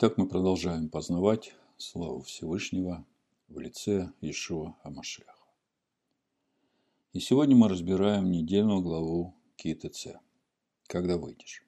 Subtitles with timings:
[0.00, 3.04] Итак, мы продолжаем познавать славу Всевышнего
[3.48, 5.34] в лице Ишуа Амашеха.
[7.12, 10.20] И сегодня мы разбираем недельную главу КИТЦ
[10.86, 11.66] «Когда выйдешь».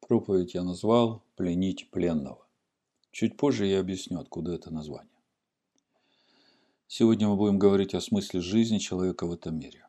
[0.00, 2.44] Проповедь я назвал «Пленить пленного».
[3.12, 5.20] Чуть позже я объясню, откуда это название.
[6.88, 9.86] Сегодня мы будем говорить о смысле жизни человека в этом мире.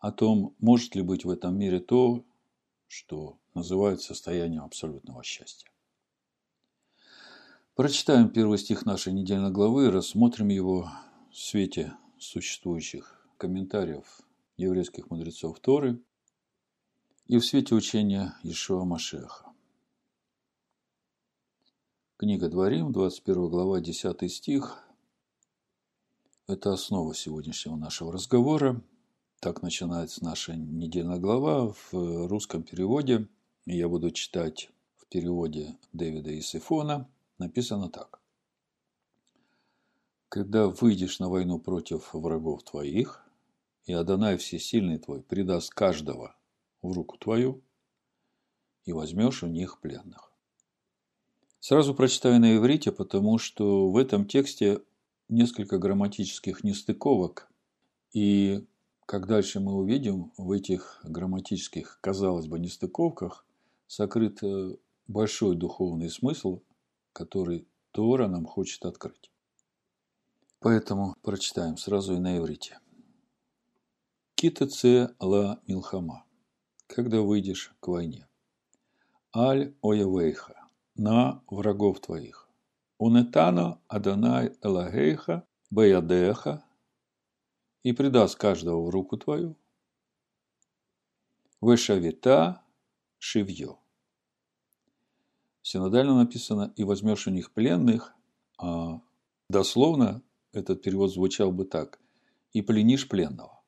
[0.00, 2.24] О том, может ли быть в этом мире то,
[2.88, 5.70] что называют состоянием абсолютного счастья.
[7.74, 10.90] Прочитаем первый стих нашей недельной главы и рассмотрим его
[11.30, 14.20] в свете существующих комментариев
[14.56, 16.02] еврейских мудрецов Торы
[17.26, 19.46] и в свете учения Ишуа Машеха.
[22.16, 24.84] Книга Дворим, 21 глава, 10 стих.
[26.48, 28.82] Это основа сегодняшнего нашего разговора.
[29.38, 33.28] Так начинается наша недельная глава в русском переводе.
[33.70, 37.06] Я буду читать в переводе Дэвида Исифона.
[37.36, 38.18] Написано так.
[40.30, 43.22] Когда выйдешь на войну против врагов твоих,
[43.84, 46.34] и Адонай Всесильный твой предаст каждого
[46.80, 47.60] в руку твою,
[48.86, 50.32] и возьмешь у них пленных.
[51.60, 54.80] Сразу прочитаю на иврите, потому что в этом тексте
[55.28, 57.50] несколько грамматических нестыковок,
[58.14, 58.66] и
[59.04, 63.44] как дальше мы увидим, в этих грамматических, казалось бы, нестыковках
[63.88, 64.76] сокрыт э,
[65.08, 66.62] большой духовный смысл,
[67.12, 69.32] который Тора нам хочет открыть.
[70.60, 72.78] Поэтому прочитаем сразу и на иврите.
[74.34, 76.24] Китаце ла милхама.
[76.86, 78.28] Когда выйдешь к войне.
[79.34, 80.54] Аль оявейха.
[80.94, 82.48] На врагов твоих.
[82.98, 86.64] Унетана Адонай Элагейха Баядеха
[87.84, 89.56] и предаст каждого в руку твою.
[91.60, 92.62] Вешавита
[93.18, 93.76] шивье.
[95.62, 98.14] Синодально написано «и возьмешь у них пленных»,
[98.58, 99.00] а
[99.48, 102.00] дословно этот перевод звучал бы так
[102.52, 103.60] «и пленишь пленного».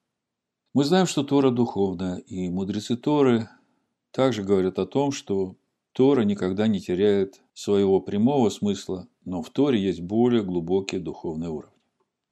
[0.72, 3.48] Мы знаем, что Тора духовная, и мудрецы Торы
[4.12, 5.56] также говорят о том, что
[5.92, 11.76] Тора никогда не теряет своего прямого смысла, но в Торе есть более глубокие духовные уровни.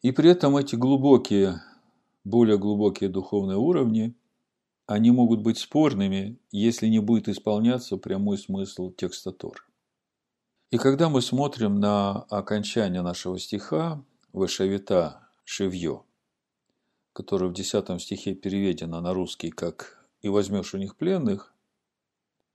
[0.02, 1.60] И при этом эти глубокие
[2.28, 4.14] более глубокие духовные уровни,
[4.88, 9.60] они могут быть спорными, если не будет исполняться прямой смысл текста Тора.
[10.71, 16.04] И когда мы смотрим на окончание нашего стиха «Вышавита шевье»,
[17.12, 21.53] которое в 10 стихе переведено на русский как «и возьмешь у них пленных»,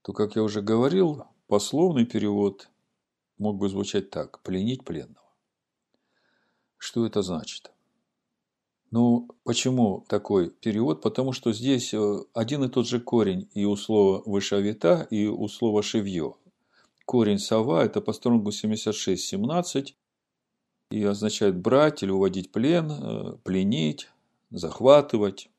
[0.02, 2.68] то, как я уже говорил, пословный перевод
[3.38, 5.30] мог бы звучать так– «пленить пленного».
[6.78, 7.73] Что это значит?
[8.96, 11.02] Ну, почему такой перевод?
[11.02, 15.48] Потому что здесь э, один и тот же корень и у слова «вышавита», и у
[15.48, 16.36] слова «шевье».
[17.04, 19.94] Корень «сова»– это по стронгу 76-17
[20.92, 24.10] и означает брать или уводить плен, э, пленить,
[24.52, 25.50] захватывать.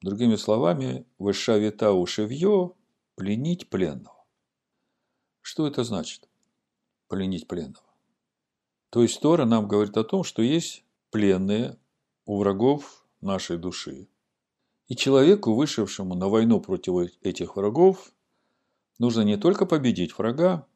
[0.00, 2.70] Другими словами, «вышавита у шевье»–
[3.16, 4.24] пленить пленного.
[5.42, 6.28] Что это значит?
[7.08, 7.90] Пленить пленного.
[8.90, 11.80] То есть Тора нам говорит о том, что есть пленные,
[12.26, 14.08] у врагов нашей души.
[14.88, 18.12] И человеку, вышедшему на войну против этих врагов,
[18.98, 20.66] нужно не только победить врага,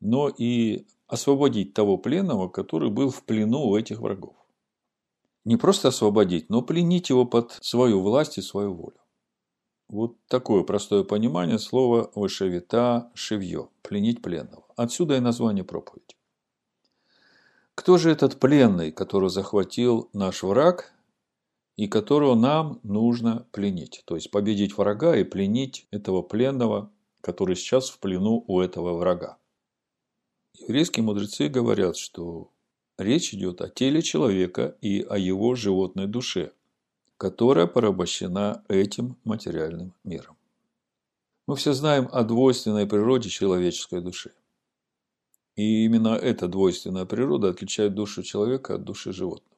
[0.00, 4.36] но и освободить того пленного, который был в плену у этих врагов.
[5.44, 9.00] Не просто освободить, но пленить его под свою власть и свою волю.
[9.88, 14.64] Вот такое простое понимание слова «вышевита шевье»– пленить пленного.
[14.76, 16.16] Отсюда и название проповеди.
[17.76, 20.94] Кто же этот пленный, который захватил наш враг
[21.76, 24.02] и которого нам нужно пленить?
[24.06, 29.36] То есть победить врага и пленить этого пленного, который сейчас в плену у этого врага.
[30.54, 32.50] Еврейские мудрецы говорят, что
[32.96, 36.52] речь идет о теле человека и о его животной душе,
[37.18, 40.38] которая порабощена этим материальным миром.
[41.46, 44.32] Мы все знаем о двойственной природе человеческой души–
[45.56, 49.56] и именно эта двойственная природа отличает душу человека от души животного.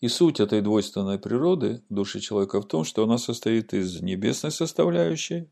[0.00, 5.48] И суть этой двойственной природы души человека в том, что она состоит из небесной составляющей,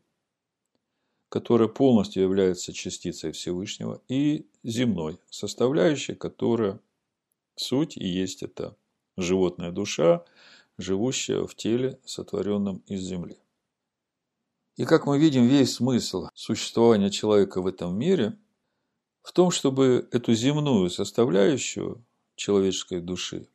[1.29, 6.79] которая полностью является частицей Всевышнего, и земной составляющей, которая
[7.55, 8.75] суть и есть эта
[9.17, 10.25] животная душа,
[10.77, 13.37] живущая в теле, сотворенном из земли.
[14.75, 18.37] И как мы видим, весь смысл существования человека в этом мире–
[19.21, 22.03] в том, чтобы эту земную составляющую
[22.35, 23.47] человеческой души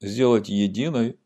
[0.00, 1.18] сделать единой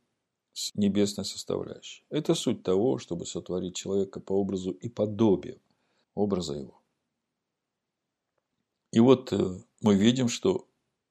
[0.53, 2.05] с небесной составляющей.
[2.11, 5.61] Это суть того, чтобы сотворить человека по образу и подобию
[6.15, 6.81] образа его.
[8.93, 10.67] И вот э, мы видим, что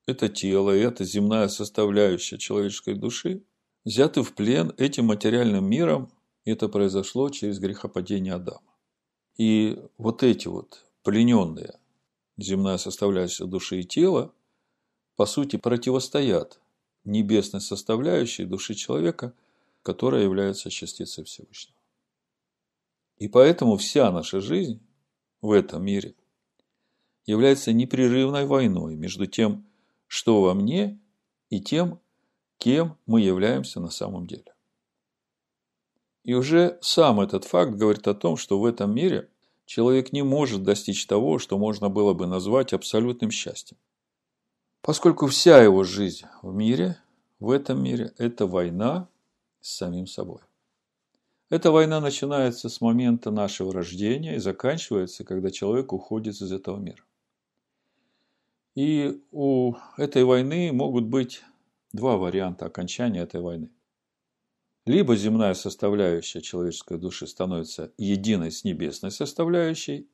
[0.05, 3.43] это тело, эта земная составляющая человеческой души
[3.85, 6.11] взяты в плен этим материальным миром,
[6.43, 8.73] и это произошло через грехопадение Адама.
[9.37, 11.79] И вот эти вот плененные
[12.37, 14.33] земная составляющая души и тела,
[15.15, 16.59] по сути, противостоят
[17.03, 19.33] небесной составляющей души человека,
[19.81, 21.77] которая является частицей Всевышнего.
[23.17, 24.79] И поэтому вся наша жизнь
[25.41, 26.15] в этом мире
[27.25, 29.65] является непрерывной войной между тем,
[30.07, 30.99] что во мне,
[31.49, 31.99] и тем,
[32.57, 34.53] кем мы являемся на самом деле.
[36.23, 39.29] И уже сам этот факт говорит о том, что в этом мире
[39.67, 43.77] человек не может достичь того, что можно было бы назвать абсолютным счастьем.
[44.81, 46.97] Поскольку вся его жизнь в мире,
[47.39, 49.09] в этом мире, это война
[49.61, 50.39] с самим собой.
[51.49, 57.03] Эта война начинается с момента нашего рождения и заканчивается, когда человек уходит из этого мира.
[58.75, 61.43] И у этой войны могут быть
[61.91, 63.69] два варианта окончания этой войны.
[64.87, 70.07] Либо земная составляющая человеческой души становится единой с небесной составляющей,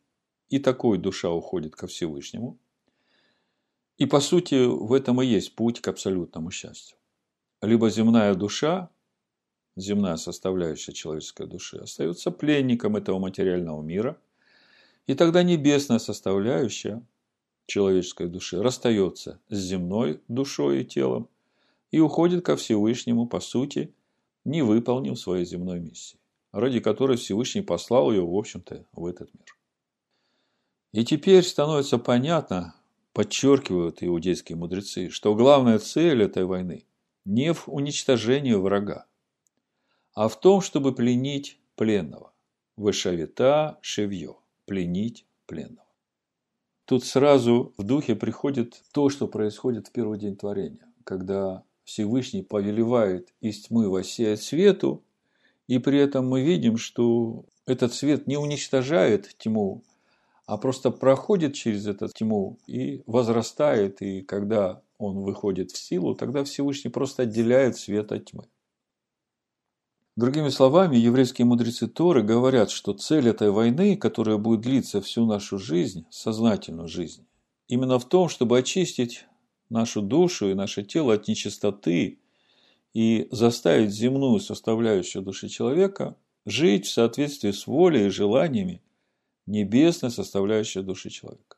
[0.50, 2.58] и такой душа уходит ко Всевышнему.
[3.98, 6.98] И по сути в этом и есть путь к абсолютному счастью.
[7.62, 8.90] Либо земная душа
[9.76, 14.18] земная составляющая человеческой души, остается пленником этого материального мира,
[15.08, 17.06] и тогда небесная составляющая
[17.66, 21.30] человеческой души расстается с земной душой и телом
[21.92, 23.94] и уходит ко Всевышнему, по сути,
[24.46, 26.20] не выполнив своей земной миссии,
[26.52, 29.58] ради которой Всевышний послал ее, в общем-то, в этот мир.
[30.92, 32.76] И теперь становится понятно,
[33.14, 36.86] подчеркивают иудейские мудрецы, что главная цель этой войны
[37.26, 39.06] не в уничтожении врага,
[40.14, 42.34] а в том, чтобы пленить пленного.
[42.76, 44.36] Вышавита шевье.
[44.66, 45.88] Пленить пленного.
[46.86, 53.34] Тут сразу в духе приходит то, что происходит в первый день творения, когда Всевышний повелевает
[53.42, 55.04] из тьмы воссеять свету,
[55.68, 59.84] и при этом мы видим, что этот свет не уничтожает тьму,
[60.46, 66.44] а просто проходит через эту тьму и возрастает, и когда он выходит в силу, тогда
[66.44, 68.46] Всевышний просто отделяет свет от тьмы.
[70.16, 75.58] Другими словами, еврейские мудрецы Торы говорят, что цель этой войны, которая будет длиться всю нашу
[75.58, 77.26] жизнь, сознательную жизнь,
[77.68, 79.26] именно в том, чтобы очистить
[79.74, 82.20] нашу душу и наше тело от нечистоты
[82.94, 86.16] и заставить земную составляющую души человека
[86.46, 88.82] жить в соответствии с волей и желаниями
[89.48, 91.58] небесной составляющей души человека.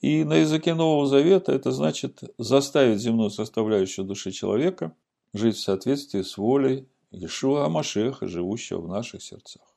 [0.00, 4.96] И на языке Нового Завета это значит заставить земную составляющую души человека
[5.34, 9.69] жить в соответствии с волей Иешуа Машеха, живущего в наших сердцах.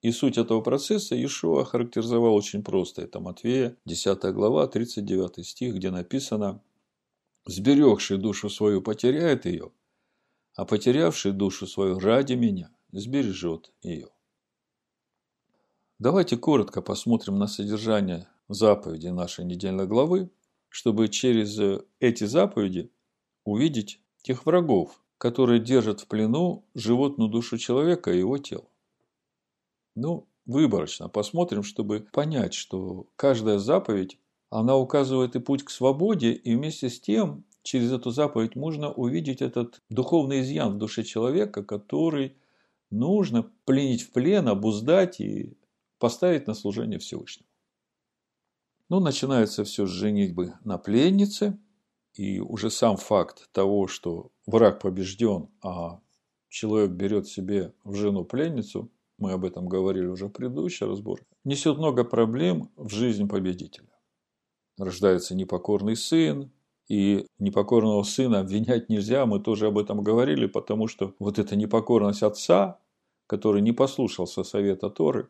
[0.00, 3.02] И суть этого процесса Иешуа характеризовал очень просто.
[3.02, 6.62] Это Матвея, 10 глава, 39 стих, где написано
[7.46, 9.72] «Сберегший душу свою потеряет ее,
[10.54, 14.08] а потерявший душу свою ради меня сбережет ее».
[15.98, 20.30] Давайте коротко посмотрим на содержание заповеди нашей недельной главы,
[20.68, 21.58] чтобы через
[21.98, 22.92] эти заповеди
[23.44, 28.68] увидеть тех врагов, которые держат в плену животную душу человека и его тело.
[30.00, 34.18] Ну, выборочно посмотрим, чтобы понять, что каждая заповедь,
[34.50, 39.42] она указывает и путь к свободе, и вместе с тем через эту заповедь можно увидеть
[39.42, 42.36] этот духовный изъян в душе человека, который
[42.90, 45.56] нужно пленить в плен, обуздать и
[45.98, 47.48] поставить на служение Всевышнему.
[48.88, 51.58] Ну, начинается все с женитьбы на пленнице–
[52.18, 56.00] и уже сам факт того, что враг побежден, а
[56.48, 61.78] человек берет себе в жену пленницу, мы об этом говорили уже в предыдущий разбор, несет
[61.78, 63.88] много проблем в жизнь победителя.
[64.78, 66.50] Рождается непокорный сын,
[66.88, 72.22] и непокорного сына обвинять нельзя, мы тоже об этом говорили, потому что вот эта непокорность
[72.22, 72.80] отца,
[73.26, 75.28] который не послушался совета Торы,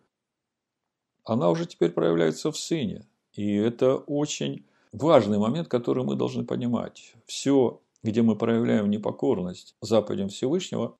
[1.24, 3.06] она уже теперь проявляется в сыне.
[3.32, 7.14] И это очень важный момент, который мы должны понимать.
[7.26, 10.96] Все, где мы проявляем непокорность заповедям Всевышнего,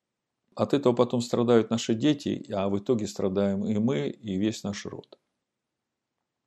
[0.58, 4.86] от этого потом страдают наши дети, а в итоге страдаем и мы, и весь наш
[4.86, 5.16] род.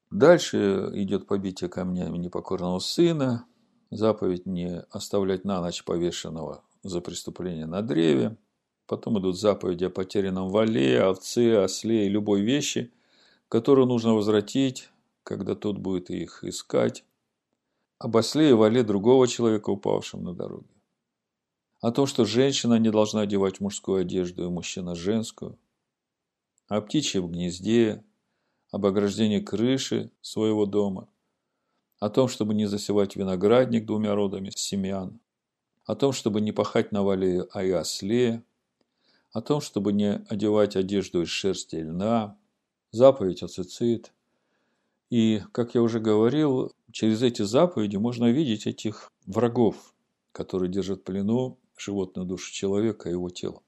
[0.09, 3.45] Дальше идет побитие камнями непокорного сына,
[3.89, 8.35] заповедь не оставлять на ночь повешенного за преступление на древе.
[8.85, 12.91] Потом идут заповеди о потерянном вале, овце, осле и любой вещи,
[13.47, 14.89] которую нужно возвратить,
[15.23, 17.05] когда тот будет их искать
[17.97, 20.67] об осле и вале другого человека, упавшем на дороге.
[21.81, 25.57] О том, что женщина не должна одевать мужскую одежду и мужчина женскую.
[26.67, 28.03] О птичьем гнезде,
[28.69, 31.09] об ограждении крыши своего дома.
[31.99, 35.19] о том, чтобы не засевать виноградник двумя родами семян,
[35.85, 38.43] о том, чтобы не пахать на вале а и осле,
[39.31, 42.37] о том, чтобы не одевать одежду из шерсти и льна,
[42.91, 44.13] заповедь о цицит.
[45.11, 49.93] И, как я уже говорил, через эти заповеди можно видеть этих врагов,
[50.31, 53.61] которые держат в плену животную душу человека и его тело.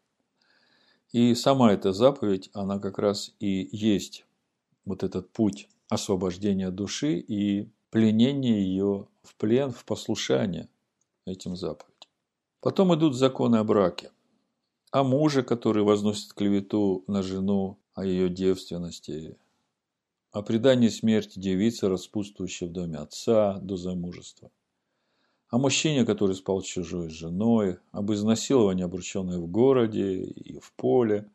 [1.11, 4.25] И сама эта заповедь, она как раз и есть
[4.85, 10.69] вот этот путь освобождения души и пленения ее в плен, в послушание
[11.25, 12.09] этим заповедям.
[12.61, 14.11] Потом идут законы о браке.
[14.91, 19.37] О муже, который возносит клевету на жену, о ее девственности,
[20.31, 24.51] о предании смерти девицы, распутствующей в доме отца до замужества–
[25.53, 31.29] о мужчине, который спал с чужой женой, об изнасиловании, обрученной в городе и в поле,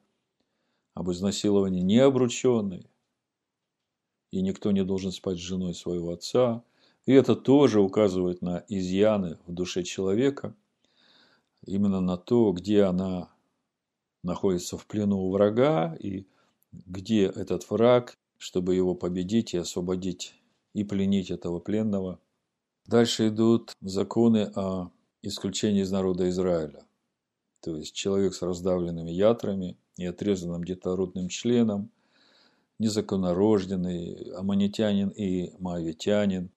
[0.94, 2.90] об изнасиловании необрученной,
[4.32, 6.64] и никто не должен спать с женой своего отца.
[7.06, 10.52] И это тоже указывает на изъяны в душе человека,
[11.64, 13.30] именно на то, где она
[14.24, 16.26] находится в плену у врага, и
[16.72, 20.34] где этот враг, чтобы его победить и освободить
[20.74, 22.18] и пленить этого пленного–
[22.88, 24.90] Дальше идут законы о
[25.20, 26.86] исключении из народа Израиля.
[27.60, 31.90] То есть человек с раздавленными ятрами и отрезанным детородным членом,
[32.78, 36.50] незаконнорожденный, аммонитянин и моавитянин.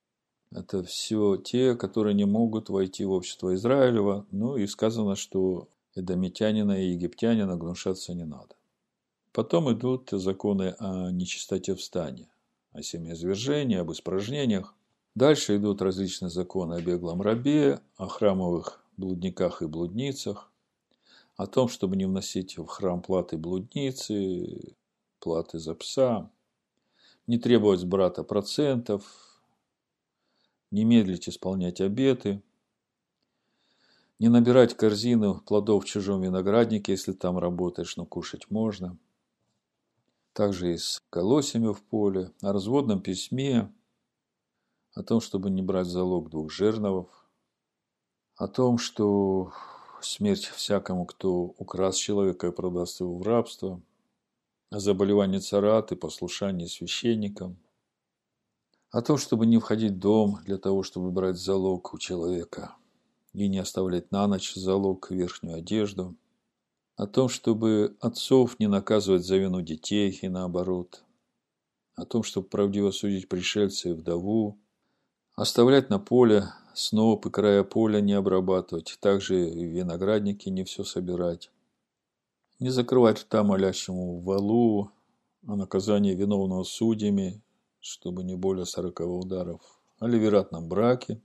[0.53, 4.25] Это все те, которые не могут войти в общество Израилева.
[4.31, 8.55] Ну и сказано, что эдомитянина и египтянина гнушаться не надо.
[9.33, 12.29] Потом идут законы о нечистоте в стане,
[12.71, 14.73] о семяизвержении, об испражнениях.
[15.15, 20.51] Дальше идут различные законы о беглом рабе, о храмовых блудниках и блудницах,
[21.35, 24.75] о том, чтобы не вносить в храм платы блудницы,
[25.19, 26.31] платы за пса,
[27.27, 29.03] не требовать с брата процентов,
[30.71, 32.41] не медлить исполнять обеты,
[34.17, 38.97] не набирать корзину плодов в чужом винограднике, если там работаешь, но кушать можно.
[40.31, 43.69] Также и с колосьями в поле, о разводном письме,
[44.93, 47.07] о том, чтобы не брать залог двух жерновов,
[48.35, 49.53] о том, что
[50.01, 53.81] смерть всякому, кто украс человека и продаст его в рабство,
[54.69, 57.57] о заболевании царат и послушании священникам,
[58.89, 62.75] о том, чтобы не входить в дом для того, чтобы брать залог у человека
[63.33, 66.15] и не оставлять на ночь залог верхнюю одежду,
[66.97, 71.03] о том, чтобы отцов не наказывать за вину детей и наоборот,
[71.95, 74.57] о том, чтобы правдиво судить пришельца и вдову,
[75.35, 81.51] Оставлять на поле сноп и края поля не обрабатывать, также и виноградники не все собирать.
[82.59, 84.91] Не закрывать рта молящему валу
[85.47, 87.41] о наказании виновного судьями,
[87.79, 89.61] чтобы не более сороковых ударов,
[89.99, 91.21] о ливератном браке,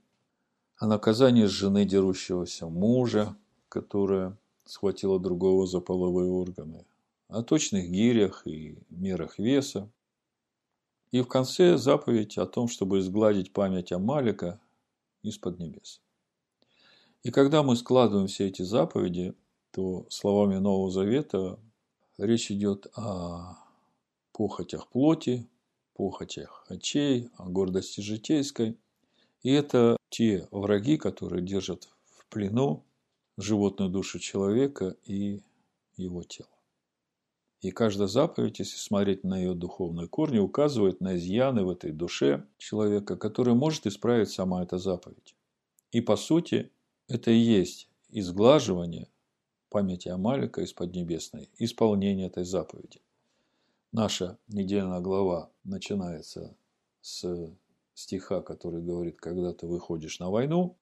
[0.79, 3.37] о наказании жены дерущегося мужа,
[3.69, 6.87] которая схватила другого за половые органы,
[7.29, 9.91] о точных гирях и мерах веса,
[11.17, 14.61] и в конце заповедь о том, чтобы изгладить память Амалика
[15.23, 16.03] из-под небес.
[17.23, 19.35] И когда мы складываем все эти заповеди,
[19.71, 21.59] то словами Нового Завета
[22.19, 23.57] речь идет о
[24.33, 25.49] похотях плоти,
[25.95, 28.79] похотях очей, о гордости житейской.
[29.43, 32.85] И это те враги, которые держат в плену
[33.39, 35.43] животную душу человека и
[35.97, 36.56] его тело.
[37.67, 42.47] И каждая заповедь, если смотреть на ее духовные корни, указывает на изъяны в этой душе
[42.59, 45.35] человека, которые может исправить сама эта заповедь.
[45.91, 46.71] И по сути,
[47.09, 49.09] это и есть изглаживание
[49.69, 53.01] памяти Амалика из Поднебесной, исполнение этой заповеди.
[53.91, 56.57] Наша недельная глава начинается
[57.01, 57.51] с
[57.95, 60.77] стиха, который говорит, когда ты выходишь на войну,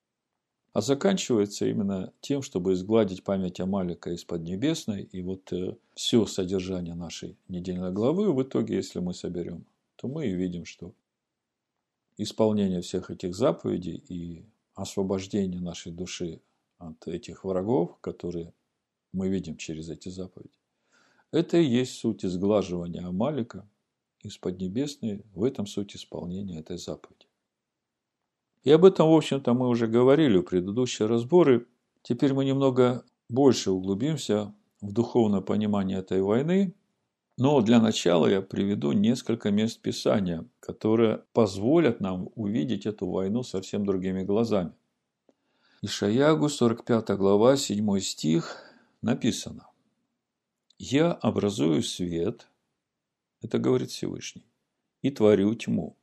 [0.75, 5.03] а заканчивается именно тем, чтобы изгладить память Амалика из Поднебесной.
[5.05, 9.65] И вот э, все содержание нашей недельной главы в итоге, если мы соберем,
[9.95, 10.93] то мы и видим, что
[12.17, 16.41] исполнение всех этих заповедей и освобождение нашей души
[16.79, 18.53] от этих врагов, которые
[19.13, 20.51] мы видим через эти заповеди,
[21.31, 23.65] это и есть суть изглаживания Амалика
[24.23, 27.14] из Поднебесной, в этом суть исполнения этой заповеди.
[28.65, 31.67] И об этом, в общем-то, мы уже говорили в предыдущие разборы.
[32.03, 36.75] Теперь мы немного больше углубимся в духовное понимание этой войны.
[37.37, 43.85] Но для начала я приведу несколько мест Писания, которые позволят нам увидеть эту войну совсем
[43.85, 44.73] другими глазами.
[45.83, 48.63] Ишаягу, 45 глава, 7 стих,
[49.03, 49.67] написано.
[50.79, 52.49] «Я образую свет,
[53.43, 54.47] это говорит Всевышний,
[55.03, 55.97] и творю тьму.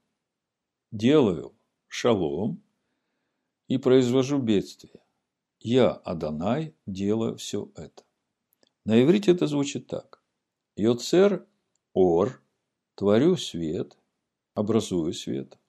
[0.92, 1.54] Делаю,
[1.92, 2.64] шалом
[3.68, 5.04] и произвожу бедствие.
[5.60, 8.04] Я, Адонай, делаю все это.
[8.86, 10.24] На иврите это звучит так.
[10.78, 11.46] Йоцер
[11.94, 12.42] ор,
[12.96, 13.98] творю свет,
[14.54, 15.60] образую свет.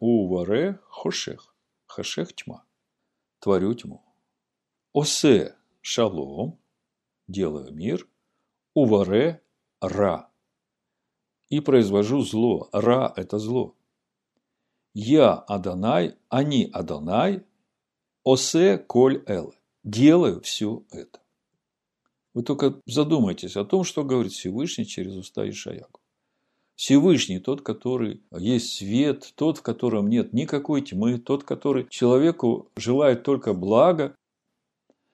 [0.00, 1.54] Уваре хошех,
[1.86, 2.66] хошех тьма,
[3.38, 4.02] творю тьму.
[4.92, 6.58] Осе шалом,
[7.28, 8.08] делаю мир.
[8.74, 9.40] Уваре
[9.80, 10.28] ра,
[11.48, 12.68] и произвожу зло.
[12.72, 13.76] Ра– это зло.
[14.94, 17.42] Я Адонай, они Адонай,
[18.24, 19.52] Осе коль эл.
[19.82, 21.20] Делаю все это.
[22.32, 26.00] Вы только задумайтесь о том, что говорит Всевышний через уста Ишаяку.
[26.76, 33.24] Всевышний тот, который есть свет, тот, в котором нет никакой тьмы, тот, который человеку желает
[33.24, 34.16] только блага.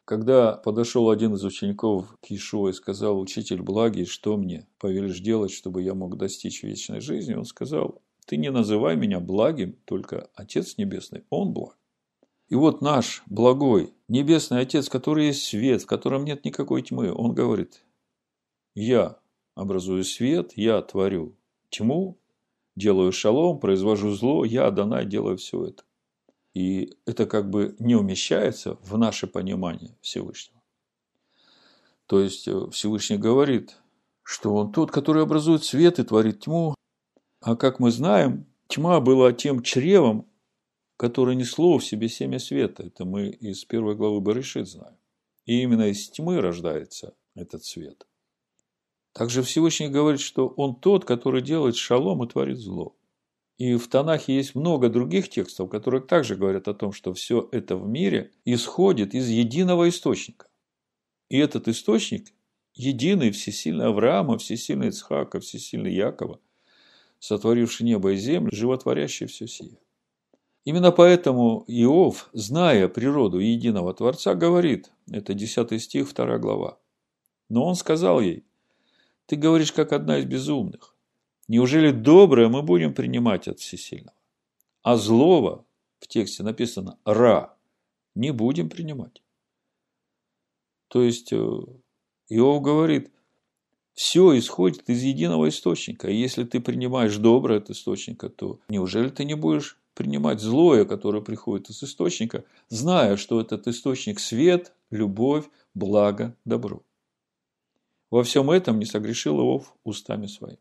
[0.04, 5.52] Когда подошел один из учеников к Ишуа и сказал, учитель благий, что мне повелишь делать,
[5.52, 10.78] чтобы я мог достичь вечной жизни, он сказал, ты не называй меня благим, только Отец
[10.78, 11.76] Небесный, Он благ.
[12.48, 17.34] И вот наш благой Небесный Отец, который есть свет, в котором нет никакой тьмы, Он
[17.34, 17.82] говорит,
[18.76, 19.18] я
[19.56, 21.34] образую свет, я творю
[21.70, 22.20] тьму,
[22.76, 25.82] делаю шалом, произвожу зло, я, Адонай, делаю все это.
[26.54, 30.62] И это как бы не умещается в наше понимание Всевышнего.
[32.06, 33.76] То есть э, Всевышний говорит,
[34.22, 36.76] что он тот, который образует свет и творит тьму.
[37.40, 40.30] А как мы знаем, тьма была тем чревом,
[40.98, 42.82] которое несло в себе семя света.
[42.82, 44.98] Это мы из первой главы Барышит знаем.
[45.46, 48.06] И именно из тьмы рождается этот свет.
[49.14, 52.94] Также Всевышний говорит, что Он тот, который делает шалом и творит зло.
[53.56, 57.76] И в Танахе есть много других текстов, которые также говорят о том, что все это
[57.76, 60.46] в мире исходит из единого источника.
[61.30, 62.28] И этот источник–
[62.74, 66.40] единый, всесильный Авраама, всесильный Ицхака, всесильный Якова,
[67.20, 69.78] сотворивший небо и землю, животворящий все сие.
[70.64, 76.78] Именно поэтому Иов, зная природу единого Творца, говорит, это 10 стих, 2 глава.
[77.48, 78.44] Но он сказал ей,
[79.26, 80.94] ты говоришь, как одна из безумных.
[81.48, 84.16] Неужели доброе мы будем принимать от всесильного?
[84.82, 85.66] А злого,
[85.98, 87.56] в тексте написано «ра»,
[88.14, 89.22] не будем принимать.
[90.88, 91.36] То есть, э,
[92.28, 93.12] Иов говорит,
[94.00, 96.08] все исходит из единого источника.
[96.08, 101.20] И если ты принимаешь доброе от источника, то неужели ты не будешь принимать злое, которое
[101.20, 106.82] приходит из источника, зная, что этот источник– свет, любовь, благо, добро.
[108.10, 110.56] Во всем этом не согрешил Иов устами своими.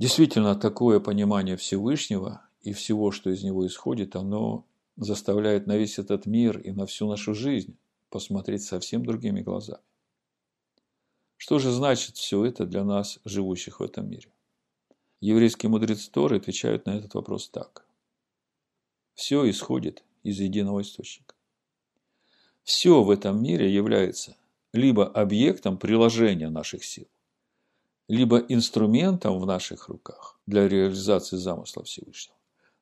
[0.00, 6.26] Действительно, такое понимание Всевышнего и всего, что из него исходит, оно заставляет на весь этот
[6.26, 7.76] мир и на всю нашу жизнь
[8.10, 9.78] посмотреть совсем другими глазами.
[11.44, 14.32] Что же значит все это для нас, живущих в этом мире?
[15.20, 17.84] Еврейские мудрецы Торы отвечают на этот вопрос так.
[19.12, 21.34] Все исходит из единого источника.
[22.62, 24.38] Все в этом мире является
[24.72, 27.08] либо объектом приложения наших сил,
[28.08, 32.38] либо инструментом в наших руках для реализации замысла Всевышнего,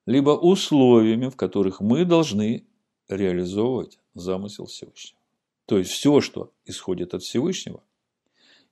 [0.07, 2.65] либо условиями, в которых мы должны
[3.09, 5.19] реализовывать замысел Всевышнего.
[5.67, 7.83] То есть все, что исходит от Всевышнего,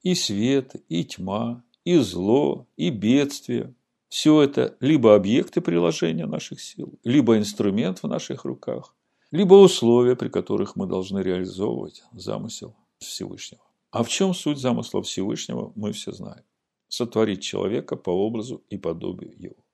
[0.02, 3.74] и свет, и тьма, и зло, и бедствие.
[4.08, 8.94] Все это либо объекты приложения наших сил, либо инструмент в наших руках,
[9.30, 13.62] либо условия, при которых мы должны реализовывать замысел Всевышнего.
[13.90, 16.44] А в чем суть замысла Всевышнего, мы все знаем.
[16.88, 19.64] Сотворить человека по образу и подобию его.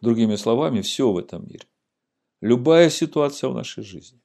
[0.00, 1.64] Другими словами, все в этом мире,
[2.40, 4.20] любая ситуация в нашей жизни,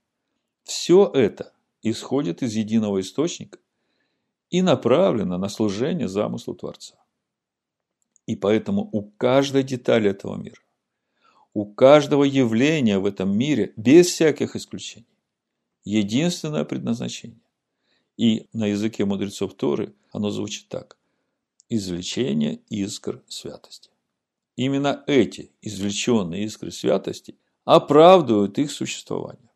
[0.64, 3.58] все это исходит из единого источника
[4.52, 6.96] и направлена на служение замыслу Творца.
[8.28, 10.62] И поэтому у каждой детали этого мира,
[11.54, 15.08] у каждого явления в этом мире, без всяких исключений,
[15.84, 17.42] единственное предназначение.
[18.18, 20.98] И на языке мудрецов Торы оно звучит так.
[21.70, 23.90] Извлечение искр святости.
[24.58, 29.51] Именно эти извлеченные искры святости оправдывают их существование.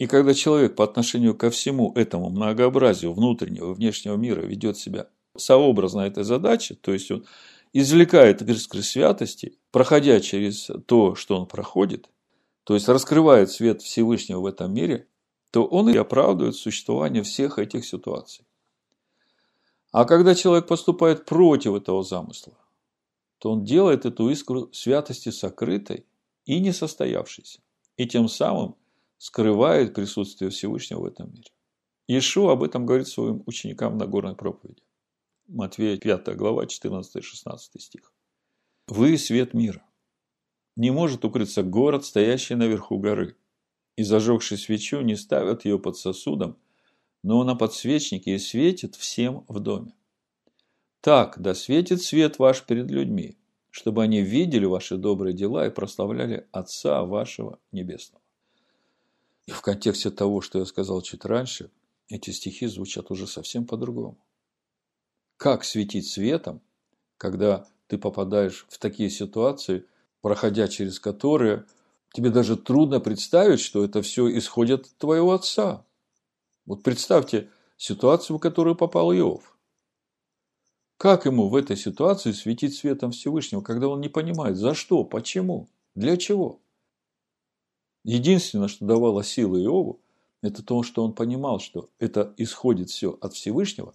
[0.00, 5.10] И когда человек по отношению ко всему этому многообразию внутреннего и внешнего мира ведет себя
[5.36, 7.26] сообразно этой задаче, то есть он
[7.74, 12.08] извлекает искры святости, проходя через то, что он проходит,
[12.64, 15.06] то есть раскрывает свет Всевышнего в этом мире,
[15.50, 18.46] то он и оправдывает существование всех этих ситуаций.
[19.92, 22.54] А когда человек поступает против этого замысла,
[23.36, 26.06] то он делает эту искру святости сокрытой
[26.46, 27.60] и несостоявшейся.
[27.98, 28.76] И тем самым
[29.20, 31.50] скрывает присутствие Всевышнего в этом мире.
[32.08, 34.82] Иешуа об этом говорит своим ученикам на горной проповеди.
[35.46, 38.14] Матвея 5 глава 14-16 стих.
[38.88, 39.84] Вы свет мира.
[40.74, 43.36] не может укрыться город, стоящий наверху горы.
[43.96, 46.56] И зажегший свечу не ставят ее под сосудом,
[47.22, 49.92] но на подсвечнике и светит всем в доме.
[51.02, 53.36] Так, да светит свет ваш перед людьми,
[53.68, 58.22] чтобы они видели ваши добрые дела и прославляли Отца вашего Небесного.
[59.46, 61.70] И в контексте того, что я сказал чуть раньше,
[62.08, 64.18] эти стихи звучат уже совсем по-другому.
[65.36, 66.60] Как светить светом,
[67.16, 69.86] когда ты попадаешь в такие ситуации,
[70.20, 71.66] проходя через которые
[72.12, 75.84] тебе даже трудно представить, что это все исходит от твоего отца.
[76.66, 79.56] Вот представьте ситуацию, в которую попал Иов.
[80.96, 85.68] Как ему в этой ситуации светить светом Всевышнего, когда он не понимает, за что, почему,
[85.94, 86.60] для чего?
[88.04, 90.00] Единственное, что давало силы Иову,
[90.42, 93.94] это то, что он понимал, что это исходит все от Всевышнего,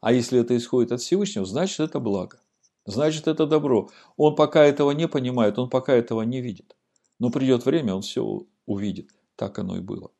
[0.00, 2.40] а если это исходит от Всевышнего, значит это благо,
[2.84, 3.90] значит это добро.
[4.16, 6.76] Он пока этого не понимает, он пока этого не видит.
[7.18, 9.10] Но придет время, он все увидит.
[9.36, 10.10] Так оно и было.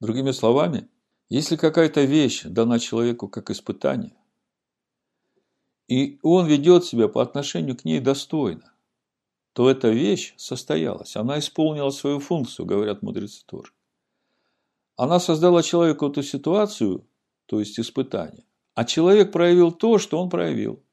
[0.00, 0.88] Другими словами,
[1.28, 4.14] если какая-то вещь дана человеку как испытание,
[5.88, 8.72] и он ведет себя по отношению к ней достойно,
[9.56, 13.72] то эта вещь состоялась, она исполнила свою функцию, говорят мудрецы тоже.
[14.96, 17.08] Она создала человеку эту ситуацию,
[17.46, 20.84] то есть испытание, а человек проявил то, что он проявил.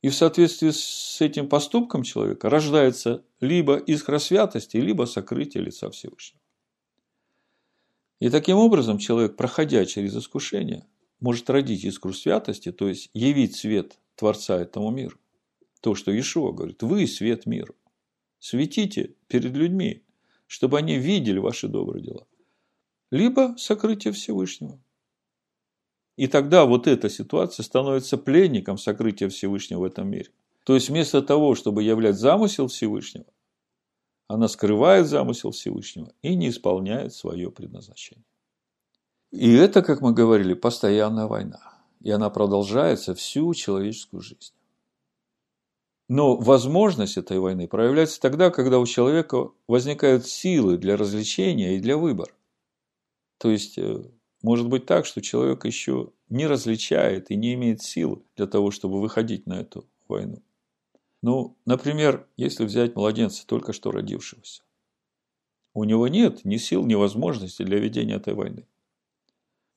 [0.00, 6.40] И в соответствии с этим поступком человека рождается либо искра святости, либо сокрытие лица Всевышнего.
[8.20, 10.86] И таким образом человек, проходя через искушение,
[11.18, 15.18] может родить искру святости, то есть явить свет Творца этому миру.
[15.82, 17.74] То, что Ишуа говорит, вы свет миру.
[18.38, 20.04] Светите перед людьми,
[20.46, 22.26] чтобы они видели ваши добрые дела.
[23.10, 24.80] Либо сокрытие Всевышнего.
[26.16, 30.30] И тогда вот эта ситуация становится пленником сокрытия Всевышнего в этом мире.
[30.62, 33.26] То есть вместо того, чтобы являть замысел Всевышнего,
[34.28, 38.24] она скрывает замысел Всевышнего и не исполняет свое предназначение.
[39.32, 41.82] И это, как мы говорили, постоянная война.
[42.02, 44.52] И она продолжается всю человеческую жизнь.
[46.08, 51.96] Но возможность этой войны проявляется тогда, когда у человека возникают силы для развлечения и для
[51.96, 52.32] выбора.
[53.38, 54.04] То есть, э,
[54.42, 59.00] может быть так, что человек еще не различает и не имеет сил для того, чтобы
[59.00, 60.42] выходить на эту войну.
[61.22, 64.62] Ну, например, если взять младенца, только что родившегося.
[65.74, 68.66] У него нет ни сил, ни возможности для ведения этой войны.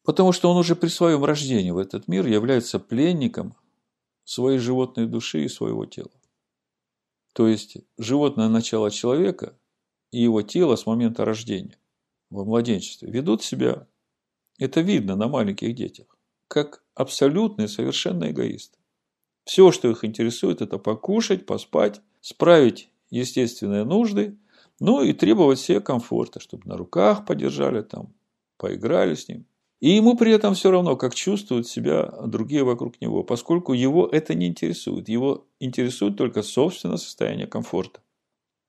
[0.04, 3.56] Потому что он уже при своем рождении в этот мир является пленником
[4.26, 6.12] своей животной души и своего тела.
[7.34, 9.58] То есть, животное начало человека
[10.12, 11.78] и его тело с момента рождения
[12.30, 13.88] во младенчестве ведут себя,
[14.58, 18.78] это видно на маленьких детях, как абсолютные совершенно эгоисты.
[19.44, 24.38] Все, что их интересует, это покушать, поспать, справить естественные нужды,
[24.80, 28.14] ну и требовать себе комфорта, чтобы на руках подержали, там,
[28.58, 29.46] поиграли с ним.
[29.86, 34.34] И ему при этом все равно, как чувствуют себя другие вокруг него, поскольку его это
[34.34, 35.08] не интересует.
[35.10, 38.00] Его интересует только собственное состояние комфорта.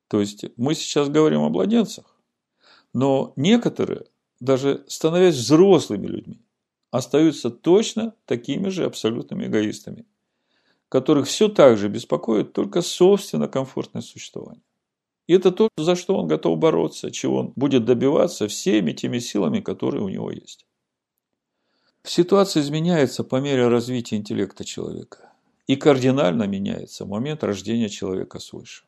[0.08, 2.04] То есть мы сейчас говорим о младенцах,
[2.92, 4.04] но некоторые,
[4.40, 6.42] даже становясь взрослыми людьми,
[6.90, 10.04] остаются точно такими же абсолютными эгоистами–
[10.88, 14.62] которых все так же беспокоит только собственно комфортное существование.
[15.26, 19.60] И это то, за что он готов бороться, чего он будет добиваться всеми теми силами,
[19.60, 20.66] которые у него есть.
[22.06, 25.32] Ситуация изменяется по мере развития интеллекта человека.
[25.66, 28.84] И кардинально меняется момент рождения человека свыше.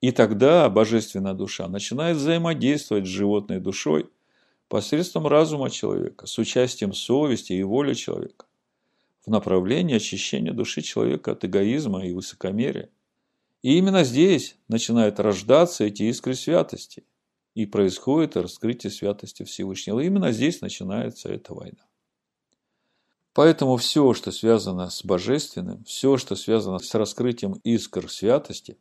[0.00, 4.10] И тогда божественная душа начинает взаимодействовать с животной душой
[4.68, 8.46] посредством разума человека, с участием совести и воли человека
[9.24, 12.90] в направлении очищения души человека от эгоизма и высокомерия.
[13.62, 17.04] И именно здесь начинают рождаться эти искры святости.
[17.54, 20.00] И происходит раскрытие святости Всевышнего.
[20.00, 21.87] И именно здесь начинается эта война.
[23.34, 28.78] Поэтому все, что связано с божественным, все, что связано с раскрытием искр святости,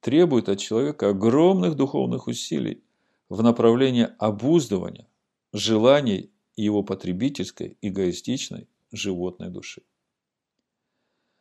[0.00, 2.84] требует от человека огромных духовных усилий
[3.28, 5.08] в направлении обуздывания
[5.52, 9.82] желаний его потребительской, эгоистичной животной души.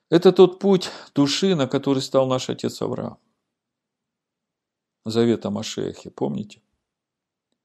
[0.10, 3.18] Это тот путь души, на который стал наш отец Авраам.
[5.06, 6.62] Завет о Машехе, помните?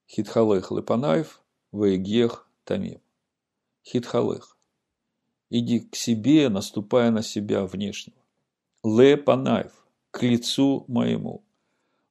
[0.09, 1.40] Хитхалех Лепанаев,
[1.72, 3.00] Вейгех Тамим.
[3.85, 4.59] Хитхалех.
[5.50, 8.16] Иди к себе, наступая на себя внешнего.
[8.84, 9.72] Лепанаев,
[10.10, 11.42] к лицу моему.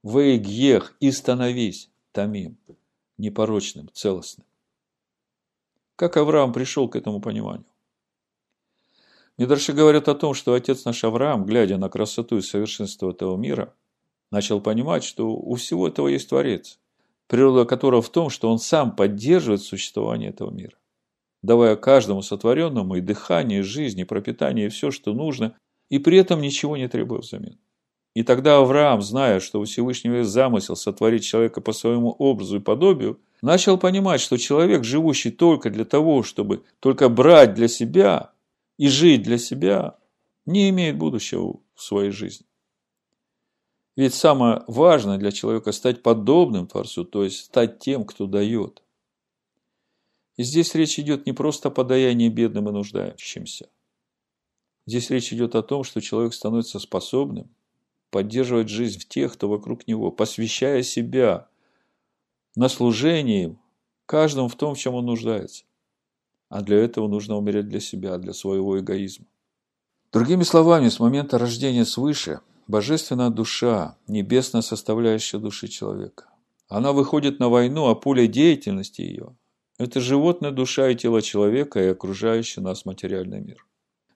[0.03, 2.57] Вейгех, и становись Тамим,
[3.17, 4.45] непорочным, целостным.
[5.95, 7.65] Как Авраам пришел к этому пониманию?
[9.37, 13.73] Мидраши говорят о том, что отец наш Авраам, глядя на красоту и совершенство этого мира,
[14.31, 16.79] начал понимать, что у всего этого есть Творец,
[17.27, 20.77] природа которого в том, что он сам поддерживает существование этого мира,
[21.41, 25.55] давая каждому сотворенному и дыхание, и жизнь, и пропитание, и все, что нужно,
[25.89, 27.57] и при этом ничего не требуя взамен.
[28.15, 32.61] И тогда Авраам, зная, что у Всевышнего есть замысел сотворить человека по своему образу и
[32.61, 38.31] подобию, начал понимать, что человек, живущий только для того, чтобы только брать для себя
[38.77, 39.97] и жить для себя,
[40.45, 42.45] не имеет будущего в своей жизни.
[43.95, 48.81] Ведь самое важное для человека стать подобным Творцу, то есть стать тем, кто дает.
[50.39, 53.67] И здесь речь идет не просто о подаянии бедным и нуждающимся.
[54.85, 57.49] Здесь речь идет о том, что человек становится способным
[58.09, 61.49] поддерживать жизнь в тех, кто вокруг него, посвящая себя
[62.55, 63.57] на служение
[64.05, 65.65] каждому в том, в чем он нуждается.
[66.47, 69.25] А для этого нужно умереть для себя, для своего эгоизма.
[70.13, 76.29] Другими словами, с момента рождения свыше божественная душа, небесная составляющая души человека.
[76.69, 79.35] Она выходит на войну, а поле деятельности ее–
[79.79, 83.65] это животная душа и тело человека и окружающий нас материальный мир.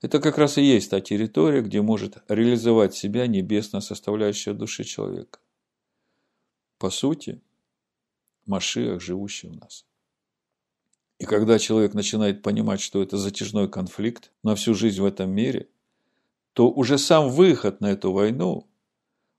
[0.01, 5.39] Это как раз и есть та территория, где может реализовать себя небесная составляющая души человека.
[6.77, 7.41] По сути,
[8.45, 9.85] Машиах, живущий в нас.
[11.17, 15.69] И когда человек начинает понимать, что это затяжной конфликт на всю жизнь в этом мире,
[16.51, 18.67] то уже сам выход на эту войну,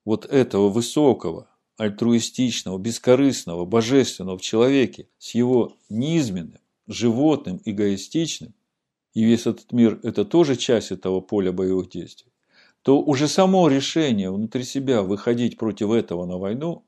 [0.07, 8.55] вот этого высокого, альтруистичного, бескорыстного, божественного в человеке с его низменным, животным, эгоистичным,
[9.13, 12.33] и весь этот мир– это тоже часть этого поля боевых действий,
[12.83, 16.85] то уже само решение внутри себя выходить против этого на войну,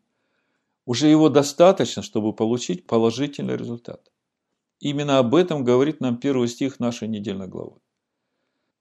[0.85, 4.13] уже его достаточно, чтобы получить положительный результат.
[4.79, 7.79] Именно об этом говорит нам первый стих нашей недельной главы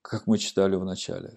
[0.06, 1.36] как мы читали в начале.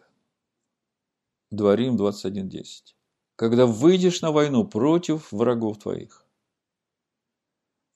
[1.50, 2.94] Дворим 21.10.
[3.40, 6.26] Когда выйдешь на войну против врагов твоих,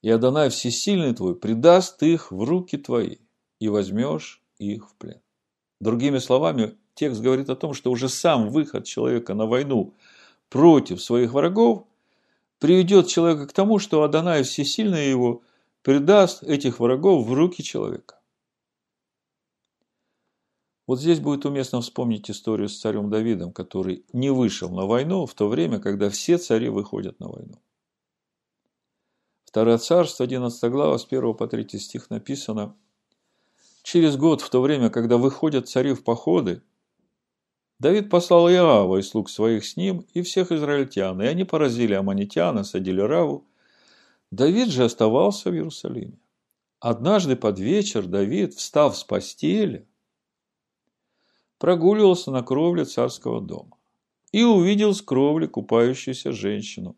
[0.01, 3.17] и Адонай Всесильный твой предаст их в руки твои,
[3.59, 5.19] и возьмешь их в плен.
[5.81, 9.93] Другими словами, текст говорит о том, что уже сам выход человека на войну
[10.47, 11.87] против своих врагов
[12.59, 15.41] приведет человека к тому, что Адонай Всесильный его
[15.81, 18.17] предаст этих врагов в руки человека.
[20.85, 25.33] Вот здесь будет уместно вспомнить историю с царем Давидом, который не вышел на войну в
[25.33, 27.61] то время, когда все цари выходят на войну.
[29.45, 32.75] Второе царство, 11 глава, с 1 по 3 стих написано.
[33.83, 36.61] Через год, в то время, когда выходят цари в походы,
[37.79, 42.57] Давид послал Иава и слуг своих с ним и всех израильтян, и они поразили аманитян,
[42.57, 43.45] осадили Раву.
[44.31, 46.17] Давид же оставался в Иерусалиме.
[46.79, 49.87] Однажды под вечер Давид, встав с постели,
[51.63, 53.77] прогуливался на кровле царского дома
[54.33, 56.97] и увидел с кровли купающуюся женщину.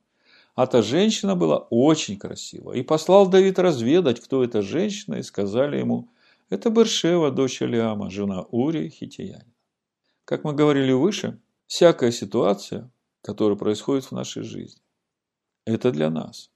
[0.56, 2.72] А та женщина была очень красива.
[2.72, 6.10] И послал Давид разведать, кто эта женщина, и сказали ему,
[6.50, 9.54] это Бершева, дочь Алиама, жена Ури Хитиянина.
[10.26, 12.90] Как мы говорили выше, всякая ситуация,
[13.22, 14.82] которая происходит в нашей жизни,
[15.66, 16.50] это для нас.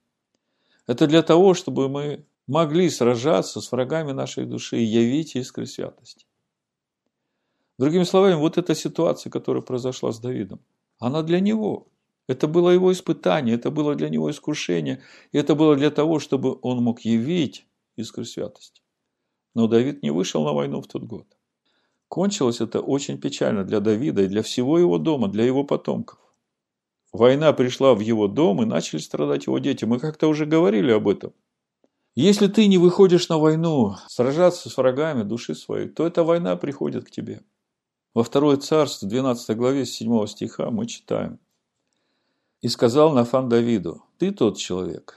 [0.88, 6.26] Это для того, чтобы мы могли сражаться с врагами нашей души и явить искры святости.
[7.80, 10.60] Другими словами, вот эта ситуация, которая произошла с Давидом,
[10.98, 11.86] она для него.
[12.26, 15.00] Это было его испытание, это было для него искушение,
[15.32, 17.64] и это было для того, чтобы он мог явить
[17.96, 18.82] искры святости.
[19.54, 21.26] Но Давид не вышел на войну в тот год.
[22.08, 26.18] Кончилось это очень печально для Давида и для всего его дома, для его потомков.
[27.14, 29.86] Война пришла в его дом, и начали страдать его дети.
[29.86, 31.32] Мы как-то уже говорили об этом.
[32.14, 37.06] Если ты не выходишь на войну, сражаться с врагами души своей, то эта война приходит
[37.06, 37.40] к тебе.
[38.12, 41.38] Во второе царство, 12 главе, 7 стиха мы читаем.
[42.60, 45.16] «И сказал Нафан Давиду, ты тот человек,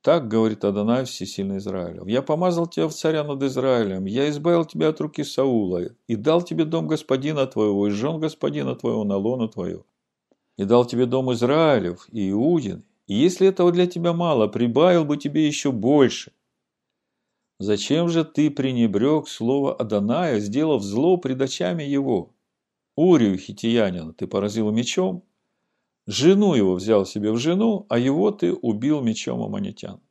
[0.00, 2.06] так говорит Адонай Всесильный Израилев.
[2.06, 6.40] Я помазал тебя в царя над Израилем, я избавил тебя от руки Саула, и дал
[6.40, 9.84] тебе дом господина твоего, и жен господина твоего на лону твою.
[10.56, 15.18] И дал тебе дом Израилев и Иудин, и если этого для тебя мало, прибавил бы
[15.18, 16.32] тебе еще больше–
[17.64, 22.34] Зачем же ты пренебрег слово Аданая, сделав зло пред очами его?
[22.94, 25.24] Урию хитиянина ты поразил мечом,
[26.06, 30.02] жену его взял себе в жену, а его ты убил мечом аманитян.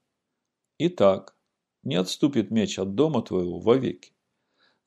[0.80, 1.36] Итак,
[1.84, 4.14] не отступит меч от дома твоего вовеки,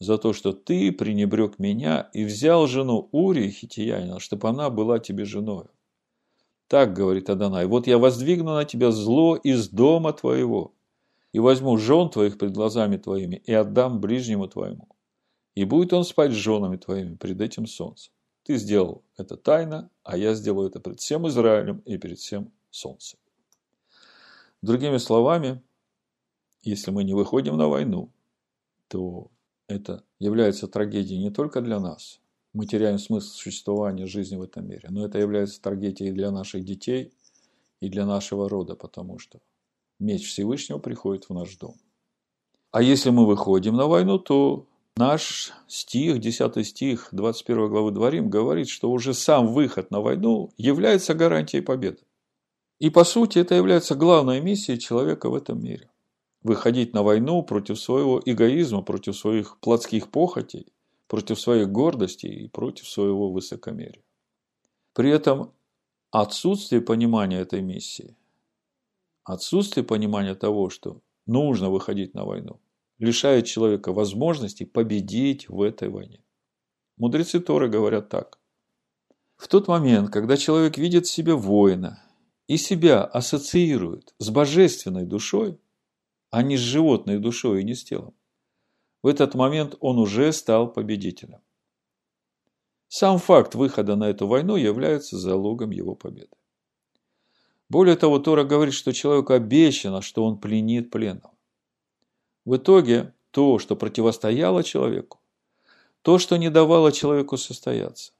[0.00, 5.24] за то, что ты пренебрег меня и взял жену Урии хитиянина, чтобы она была тебе
[5.24, 5.70] женою.
[6.66, 10.75] Так говорит Адонай, вот я воздвигну на тебя зло из дома твоего,
[11.36, 14.88] и возьму жен твоих пред глазами твоими, и отдам ближнему твоему.
[15.54, 18.10] И будет он спать с женами твоими пред этим солнцем.
[18.42, 23.18] Ты сделал это тайно, а я сделаю это перед всем Израилем и перед всем солнцем.
[24.62, 25.62] Другими словами,
[26.62, 28.10] если мы не выходим на войну,
[28.88, 29.30] то
[29.68, 32.18] это является трагедией не только для нас,
[32.54, 37.12] мы теряем смысл существования жизни в этом мире, но это является трагедией для наших детей
[37.80, 39.42] и для нашего рода, потому что
[39.98, 41.76] меч Всевышнего приходит в наш дом.
[42.70, 48.68] А если мы выходим на войну, то наш стих, 10 стих 21 главы Дворим, говорит,
[48.68, 52.02] что уже сам выход на войну является гарантией победы.
[52.78, 55.88] И по сути это является главной миссией человека в этом мире.
[56.42, 60.66] Выходить на войну против своего эгоизма, против своих плотских похотей,
[61.08, 64.02] против своей гордости и против своего высокомерия.
[64.92, 65.52] При этом
[66.10, 68.16] отсутствие понимания этой миссии,
[69.26, 72.60] отсутствие понимания того, что нужно выходить на войну,
[72.98, 76.22] лишает человека возможности победить в этой войне.
[76.96, 78.38] Мудрецы Торы говорят так.
[79.36, 82.02] В тот момент, когда человек видит в себе воина
[82.46, 85.58] и себя ассоциирует с божественной душой,
[86.30, 88.14] а не с животной душой и не с телом,
[89.02, 91.40] в этот момент он уже стал победителем.
[92.88, 96.34] Сам факт выхода на эту войну является залогом его победы.
[97.68, 101.34] Более того, Тора говорит, что человеку обещано, что он пленит пленного.
[102.44, 105.20] В итоге то, что противостояло человеку,
[106.02, 108.12] то, что не давало человеку состояться,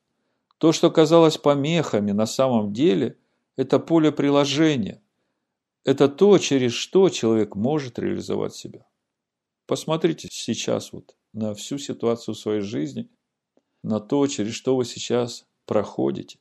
[0.59, 3.18] то, что казалось помехами, на самом деле–
[3.56, 5.02] это поле приложения.
[5.85, 8.87] Это то, через что человек может реализовать себя.
[9.66, 13.09] Посмотрите сейчас вот на всю ситуацию своей жизни,
[13.82, 16.38] на то, через что вы сейчас проходите.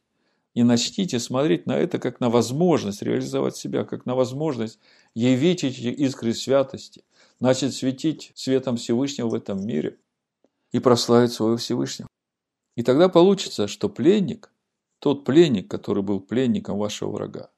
[0.56, 4.80] И начните смотреть на это как на возможность реализовать себя, как на возможность
[5.14, 7.04] явить эти искры святости–
[7.40, 10.00] начать светить светом Всевышнего в этом мире
[10.72, 12.08] и прославить своего Всевышнего.
[12.76, 14.52] И тогда получится, что пленник,
[15.00, 17.52] тот пленник, который был пленником вашего врага,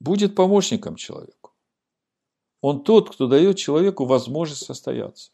[0.00, 1.52] будет помощником человеку.
[2.62, 5.32] Он тот, кто дает человеку возможность состояться.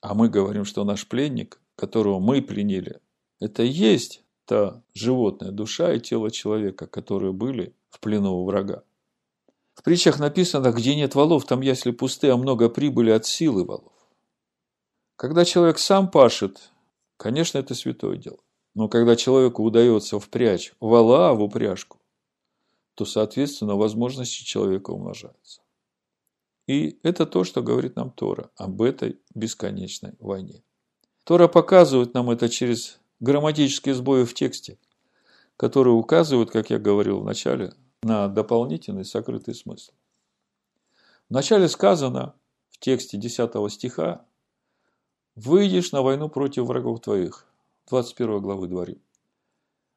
[0.00, 3.00] А мы говорим, что наш пленник, которого мы пленили,
[3.38, 8.82] это и есть та животная душа и тело человека, которые были в плену у врага.
[9.74, 13.92] В притчах написано, где нет валов, там ясли пустые, а много прибыли от силы валов.
[15.16, 16.70] Когда человек сам пашет,
[17.16, 18.38] конечно, это святое дело.
[18.74, 21.98] Но когда человеку удается впрячь вала в упряжку,
[22.94, 25.62] то, соответственно, возможности человека умножаются.
[26.66, 30.62] И это то, что говорит нам Тора об этой бесконечной войне.
[31.24, 34.78] Тора показывает нам это через грамматические сбои в тексте,
[35.56, 39.92] которые указывают, как я говорил в начале, на дополнительный сокрытый смысл.
[41.28, 42.34] Вначале сказано
[42.70, 44.24] в тексте 10 стиха
[45.34, 47.46] «Выйдешь на войну против врагов твоих»
[47.88, 49.00] 21 главы Дворим.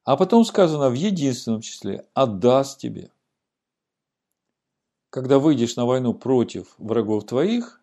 [0.03, 3.11] А потом сказано в единственном числе «отдаст тебе».
[5.09, 7.81] Когда выйдешь на войну против врагов твоих,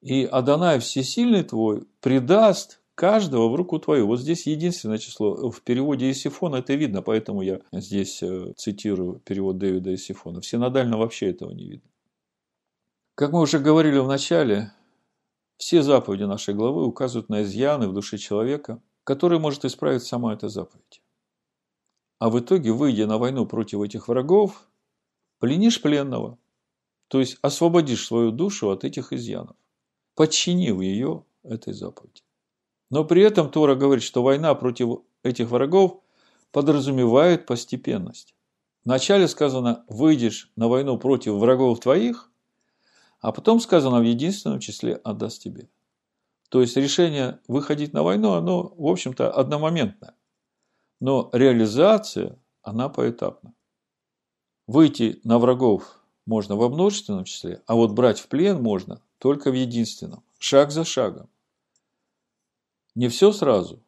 [0.00, 4.06] и Адонай Всесильный твой предаст каждого в руку твою.
[4.06, 5.50] Вот здесь единственное число.
[5.50, 10.40] В переводе Исифона это видно, поэтому я здесь э, цитирую перевод Дэвида Исифона.
[10.40, 11.90] В синодально вообще этого не видно.
[13.14, 14.72] Как мы уже говорили в начале,
[15.56, 20.48] все заповеди нашей главы указывают на изъяны в душе человека, которые может исправить сама эта
[20.48, 21.02] заповедь.
[22.18, 24.68] А в итоге, выйдя на войну против этих врагов,
[25.38, 26.38] пленишь пленного,
[27.08, 29.56] то есть освободишь свою душу от этих изъянов,
[30.16, 32.23] подчинив ее этой заповеди.
[32.94, 36.00] Но при этом Тора говорит, что война против этих врагов
[36.52, 38.36] подразумевает постепенность.
[38.84, 42.30] Вначале сказано, выйдешь на войну против врагов твоих,
[43.18, 45.68] а потом сказано в единственном числе отдаст тебе.
[46.50, 50.14] То есть решение выходить на войну, оно, в общем-то, одномоментное.
[51.00, 53.54] Но реализация, она поэтапна.
[54.68, 59.54] Выйти на врагов можно во множественном числе, а вот брать в плен можно только в
[59.54, 61.28] единственном, шаг за шагом.
[62.94, 63.82] Не все сразу,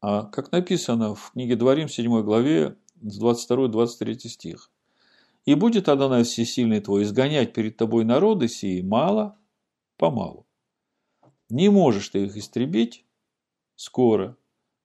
[0.00, 4.70] а как написано в книге Дворим 7 главе с 22-23 стих.
[5.44, 9.36] «И будет Адонай всесильный твой изгонять перед тобой народы сии мало,
[9.98, 10.46] помалу.
[11.50, 13.04] Не можешь ты их истребить
[13.76, 14.36] скоро,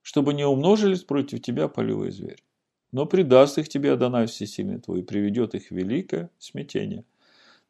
[0.01, 2.43] чтобы не умножились против тебя полевые звери.
[2.91, 7.05] Но предаст их тебе Адонай всесильный твой и приведет их в великое смятение,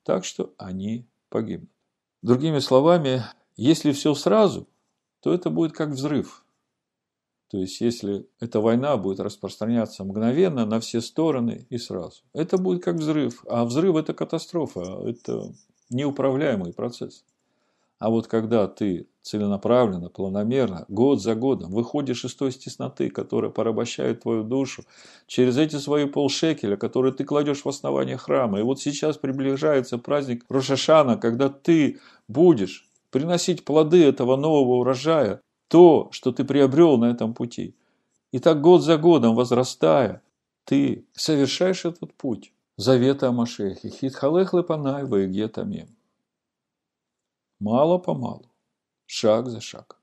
[0.04, 1.70] так что они погибнут.
[2.24, 3.24] Другими словами,
[3.56, 4.68] если все сразу,
[5.24, 6.46] то это будет как взрыв.
[7.50, 12.84] То есть, если эта война будет распространяться мгновенно на все стороны и сразу, это будет
[12.84, 13.44] как взрыв.
[13.48, 15.54] А взрыв– это катастрофа, это
[15.90, 17.24] неуправляемый процесс.
[18.00, 24.24] А вот когда ты целенаправленно, планомерно, год за годом выходишь из той стесноты, которая порабощает
[24.24, 24.84] твою душу,
[25.28, 28.60] через эти свои полшекеля, которые ты кладешь в основание храма.
[28.60, 36.10] И вот сейчас приближается праздник Рошашана, когда ты будешь приносить плоды этого нового урожая, то,
[36.12, 37.76] что ты приобрел на этом пути.
[38.32, 40.24] И так год за годом, возрастая,
[40.66, 43.90] ты совершаешь этот путь завета о Машехе.
[43.90, 45.96] Хитхалех лепанай ваегетамим.
[47.60, 48.52] Мало-помалу,
[49.06, 50.00] шаг за шагом.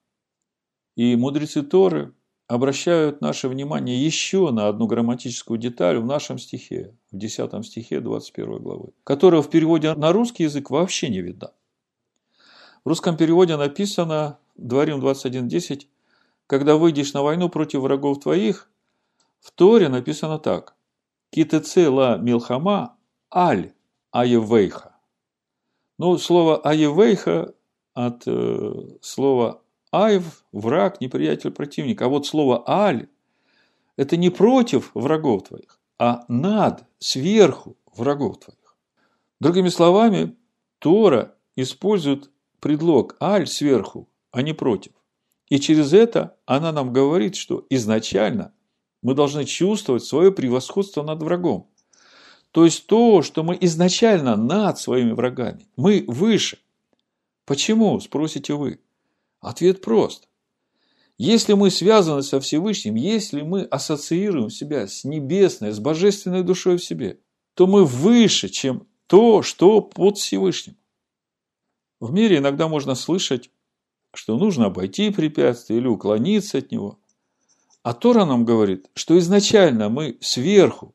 [0.97, 2.15] И мудрецы Торы
[2.47, 8.63] обращают наше внимание еще на одну грамматическую деталь в нашем стихе, в 10 стихе 21
[8.63, 11.53] главы, которая в переводе на русский язык вообще не видна.
[12.85, 15.87] В русском переводе написано, Дворим 21.10,
[16.47, 18.71] когда выйдешь на войну против врагов твоих,
[19.41, 20.75] в Торе написано так.
[21.31, 22.97] Китеце ла милхама
[23.33, 23.73] аль
[24.11, 24.97] аевейха.
[25.99, 27.55] Ну, слово аевейха
[27.95, 28.73] от э,
[29.03, 29.63] слова
[29.93, 32.01] айв– враг, неприятель, противник.
[32.03, 33.09] А вот слово аль–
[33.97, 38.77] это не против врагов твоих, а над, сверху врагов твоих.
[39.41, 40.37] Другими словами,
[40.79, 42.31] Тора использует
[42.61, 44.93] предлог аль сверху, а не против.
[45.49, 48.53] И через это она нам говорит, что изначально
[49.03, 51.69] мы должны чувствовать свое превосходство над врагом.
[52.53, 55.67] То есть то, что мы изначально над своими врагами.
[55.77, 56.59] Мы выше.
[57.47, 58.81] Почему, спросите вы?
[59.41, 60.29] Ответ прост.
[61.17, 66.85] Если мы связаны со Всевышним, если мы ассоциируем себя с небесной, с божественной душой в
[66.85, 67.21] себе,
[67.55, 70.77] то мы выше, чем то, что под Всевышним.
[72.01, 73.51] В мире иногда можно слышать,
[74.15, 76.99] что нужно обойти препятствие или уклониться от него.
[77.83, 80.95] А Тора нам говорит, что изначально мы сверху,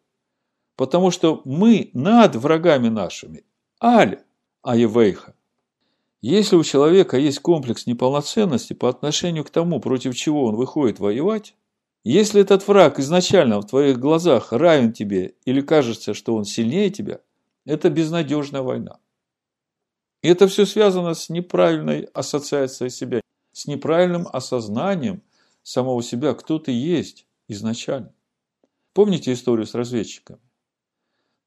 [0.75, 3.43] потому что мы над врагами нашими.
[3.81, 4.23] Аль
[4.61, 5.35] Аевейха.
[6.21, 11.55] Если у человека есть комплекс неполноценности по отношению к тому, против чего он выходит воевать,
[12.03, 17.19] если этот враг изначально в твоих глазах равен тебе или кажется, что он сильнее тебя,
[17.65, 18.97] это безнадежная война.
[20.25, 23.21] И это все связано с неправильной ассоциацией себя,
[23.51, 25.21] с неправильным осознанием
[25.61, 28.11] самого себя, кто ты есть изначально.
[28.93, 30.39] Помните историю с разведчиками?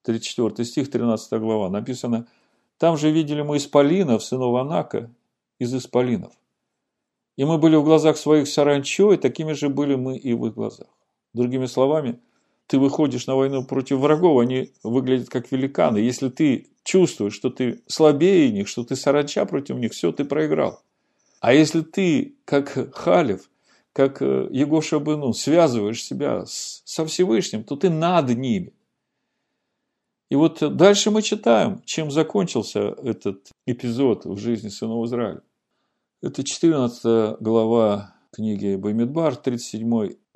[0.02, 1.70] 34 стих, 13 глава.
[1.70, 2.28] Написано,
[2.76, 5.12] там же видели мы исполинов, сынов Анака,
[5.58, 6.34] из исполинов.
[7.36, 10.54] И мы были в глазах своих саранчо, и такими же были мы и в их
[10.54, 10.86] глазах.
[11.34, 12.20] Другими словами,
[12.68, 15.98] ты выходишь на войну против врагов, они выглядят как великаны.
[15.98, 20.82] Если ты чувствуешь, что ты слабее них, что ты саранча против них, все, ты проиграл.
[21.40, 23.48] А если ты, как Халев,
[23.92, 28.74] как э, Егоша Быну, связываешь себя с, со Всевышним, то ты над ними.
[30.28, 35.40] И вот дальше мы читаем, чем закончился этот эпизод в жизни сынов Израиля.
[36.20, 39.36] Это 14 глава книги Баймидбар,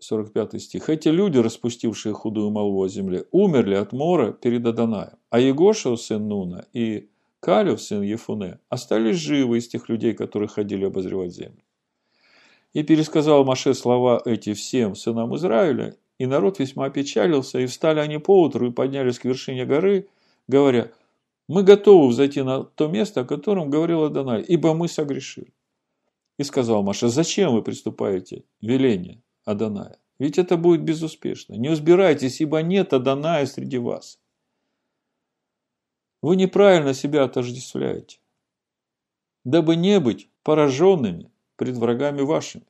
[0.02, 0.88] 37-45 стих.
[0.88, 5.18] Эти люди, распустившие худую молву о земле, умерли от мора перед Адонаем.
[5.30, 7.08] А Егоша, сын Нуна, и
[7.40, 11.62] Калев, сын Ефуне, остались живы из тех людей, которые ходили обозревать землю.
[12.72, 18.18] И пересказал Маше слова эти всем сынам Израиля, и народ весьма опечалился, и встали они
[18.18, 20.08] поутру и поднялись к вершине горы,
[20.48, 20.90] говоря,
[21.48, 25.52] мы готовы взойти на то место, о котором говорил Адонай, ибо мы согрешили.
[26.38, 29.98] И сказал Маша, зачем вы приступаете веление Адоная?
[30.18, 31.54] Ведь это будет безуспешно.
[31.54, 34.18] Не узбирайтесь, ибо нет Адоная среди вас.
[36.20, 38.20] Вы неправильно себя отождествляете,
[39.44, 42.66] дабы не быть пораженными пред врагами вашими.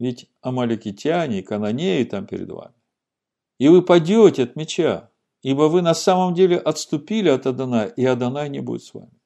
[0.00, 2.74] Ведь амаликитяне и канонеи там перед вами.
[3.58, 5.10] И вы падете от меча,
[5.42, 9.20] ибо вы на самом деле отступили от Адана, и Адонай не будет с вами.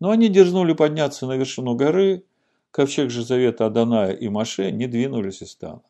[0.00, 2.24] Но они дерзнули подняться на вершину горы,
[2.70, 5.82] ковчег же завета Аданая и Маше не двинулись из стана.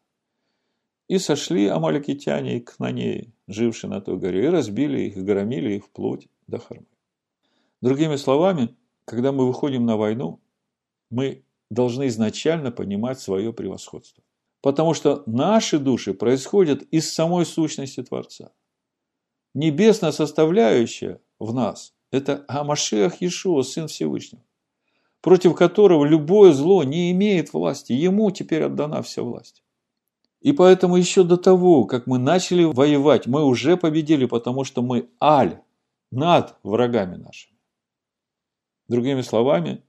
[1.09, 5.87] И сошли амаликитяне и кнанеи, жившие на той горе, и разбили их, и громили их
[5.87, 6.87] вплоть до Хармы.
[7.81, 10.41] Другими словами, когда мы выходим на войну,
[11.11, 14.23] мы должны изначально понимать свое превосходство.
[14.61, 18.53] Потому что наши души происходят из самой сущности Творца.
[19.55, 24.45] Небесная составляющая в нас– это Амашех Иешуа, Сын Всевышнего,
[25.21, 27.93] против которого любое зло не имеет власти.
[27.93, 29.63] Ему теперь отдана вся власть.
[30.41, 35.09] И поэтому еще до того, как мы начали воевать, мы уже победили, потому что мы
[35.23, 35.61] аль,
[36.11, 37.57] над врагами нашими.
[38.89, 39.83] Другими словами,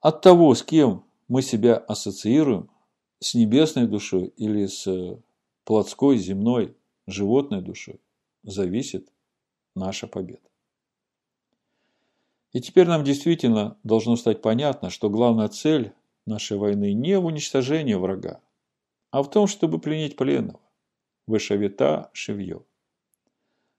[0.00, 2.70] от того, с кем мы себя ассоциируем
[3.18, 5.20] с небесной душой или с
[5.64, 6.76] плотской, земной,
[7.06, 8.00] животной душой,
[8.42, 9.12] зависит
[9.74, 10.48] наша победа.
[12.56, 15.92] И теперь нам действительно должно стать понятно, что главная цель
[16.24, 18.40] нашей войны не в уничтожении врага,
[19.10, 20.62] а в том, чтобы пленить пленного.
[21.26, 22.64] Вышавита шевье.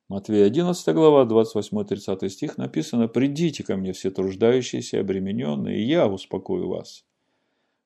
[0.10, 6.08] Матвея 11 глава, 28-30 стих написано «Придите ко мне все труждающиеся и обремененные, и я
[6.08, 7.04] успокою вас.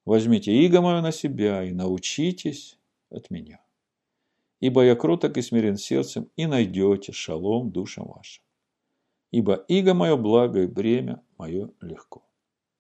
[0.03, 2.77] Возьмите иго мое на себя и научитесь
[3.09, 3.63] от меня.
[4.59, 8.43] Ибо я кроток и смирен сердцем, и найдете шалом душам вашим.
[9.31, 12.23] Ибо иго мое благо и бремя мое легко.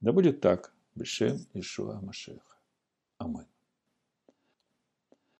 [0.01, 2.57] Да будет так, Бешем Ишуа Машеха.
[3.17, 3.50] Аминь.